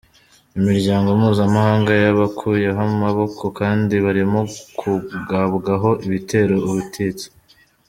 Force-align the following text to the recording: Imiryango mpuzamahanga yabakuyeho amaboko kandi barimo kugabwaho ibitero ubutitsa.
Imiryango 0.57 1.07
mpuzamahanga 1.19 1.91
yabakuyeho 2.03 2.79
amaboko 2.89 3.43
kandi 3.59 3.93
barimo 4.05 4.39
kugabwaho 4.79 5.89
ibitero 6.05 6.53
ubutitsa. 6.69 7.27